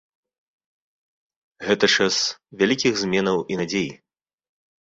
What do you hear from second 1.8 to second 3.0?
час вялікіх